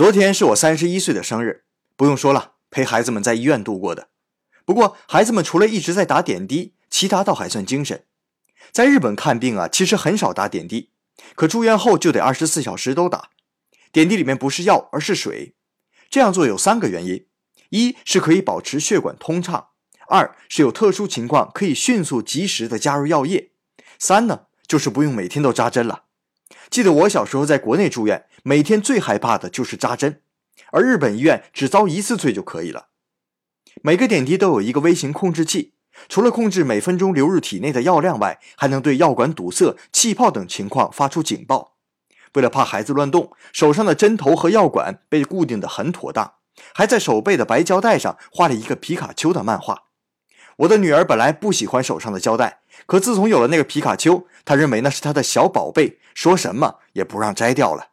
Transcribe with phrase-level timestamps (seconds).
[0.00, 4.08] 昨天是我三十一岁的生日，不用说了，陪孩子们在医院度过的。
[4.64, 8.06] 不过孩子们除了一直在打点滴，其他倒还算精神。
[8.72, 10.88] 在日本看病啊，其实很少打点滴，
[11.34, 13.28] 可住院后就得二十四小时都打。
[13.92, 15.54] 点滴里面不是药，而是水。
[16.08, 17.26] 这样做有三个原因：
[17.68, 19.72] 一是可以保持血管通畅；
[20.08, 23.50] 二是有特殊情况可以迅速及时的加入药液；
[23.98, 26.04] 三呢，就是不用每天都扎针了。
[26.70, 30.22] 记得我小时候在国内住院，每天最害怕的就是扎针，
[30.70, 32.90] 而日本医院只遭一次罪就可以了。
[33.82, 35.74] 每个点滴都有一个微型控制器，
[36.08, 41.76] 除了控制每分钟流入体内的药量外，还能对药管堵塞、气泡等情况发出警报。
[42.34, 46.34] 为了怕孩子乱动，手上的针头和药管被固定的很妥当，
[46.72, 49.89] 还在手背的白胶带上画了一个皮卡丘的漫画。
[50.60, 57.86] 我的女儿本来不喜欢手上的胶带，可自从有了那个皮卡丘，她认为那是她的小宝贝，说什么也不让摘掉了。